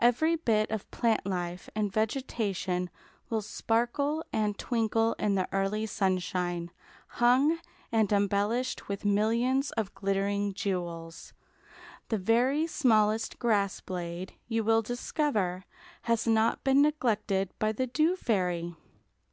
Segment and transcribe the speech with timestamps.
[0.00, 2.90] Every bit of plant life and vegetation
[3.30, 6.72] will sparkle and twinkle in the early sunshine,
[7.06, 7.60] hung
[7.92, 11.32] and embellished with millions of glittering jewels.
[12.08, 15.64] The very smallest grass blade, you will discover,
[16.10, 18.74] has not been neglected by the Dew Fairy.